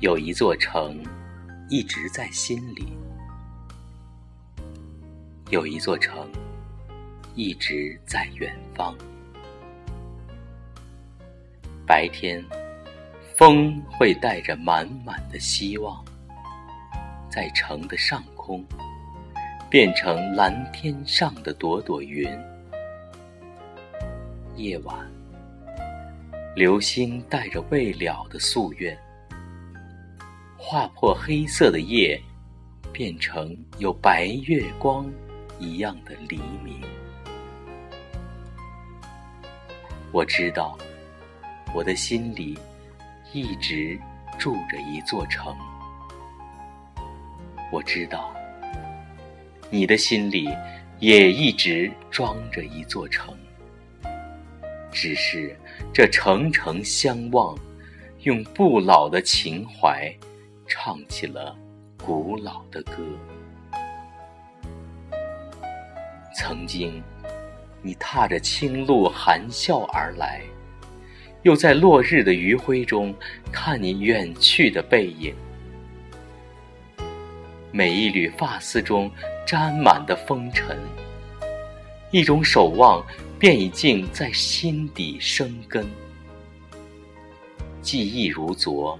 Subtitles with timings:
[0.00, 1.00] 有一座城，
[1.70, 2.84] 一直在心里；
[5.50, 6.28] 有一座城，
[7.36, 8.94] 一直在远方。
[11.86, 12.44] 白天，
[13.36, 16.04] 风会带着满满的希望，
[17.30, 18.64] 在城的上空，
[19.70, 22.28] 变成蓝天上的朵朵云。
[24.56, 25.08] 夜晚，
[26.56, 28.98] 流星带着未了的夙愿。
[30.74, 32.20] 划破黑色的夜，
[32.92, 35.08] 变成有白月光
[35.60, 36.82] 一样的黎明。
[40.10, 40.76] 我知道，
[41.72, 42.58] 我的心里
[43.32, 43.96] 一直
[44.36, 45.56] 住着一座城。
[47.70, 48.34] 我知道，
[49.70, 50.48] 你的心里
[50.98, 53.32] 也一直装着一座城。
[54.90, 55.56] 只是
[55.92, 57.56] 这城城相望，
[58.22, 60.12] 用不老的情怀。
[60.66, 61.56] 唱起了
[62.04, 62.96] 古老的歌。
[66.36, 67.02] 曾经，
[67.80, 70.42] 你踏着青露含笑而来，
[71.42, 73.14] 又在落日的余晖中
[73.52, 75.34] 看你远去的背影。
[77.70, 79.10] 每一缕发丝中
[79.46, 80.76] 沾满的风尘，
[82.10, 83.04] 一种守望
[83.38, 85.86] 便已经在心底生根。
[87.80, 88.98] 记忆如昨。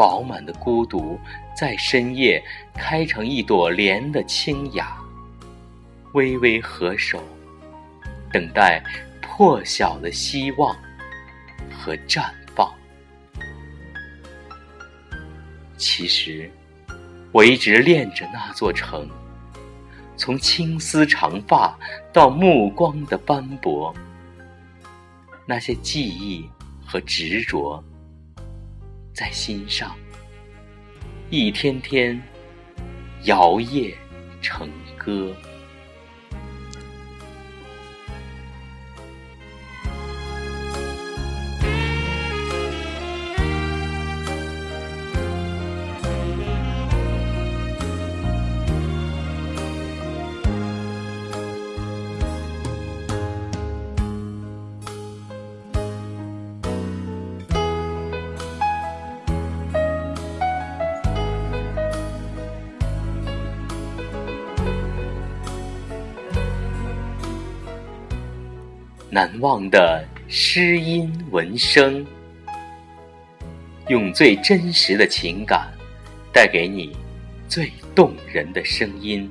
[0.00, 1.20] 饱满的孤独，
[1.54, 2.42] 在深夜
[2.74, 4.96] 开成一朵莲的清雅，
[6.14, 7.22] 微微合手，
[8.32, 8.82] 等待
[9.20, 10.74] 破晓的希望
[11.70, 12.72] 和绽放。
[15.76, 16.50] 其实，
[17.30, 19.06] 我一直恋着那座城，
[20.16, 21.78] 从青丝长发
[22.10, 23.94] 到目光的斑驳，
[25.44, 26.48] 那些记忆
[26.86, 27.84] 和执着。
[29.12, 29.94] 在心上，
[31.30, 32.20] 一天天
[33.24, 33.94] 摇曳
[34.40, 35.34] 成歌。
[69.12, 72.06] 难忘的诗音文声，
[73.88, 75.68] 用最真实的情感，
[76.32, 76.96] 带给你
[77.48, 79.28] 最动人的声音。